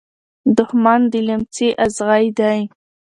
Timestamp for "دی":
2.39-2.59